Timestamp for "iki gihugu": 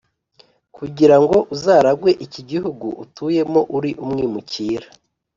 2.25-2.87